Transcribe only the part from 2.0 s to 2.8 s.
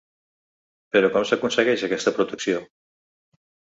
protecció?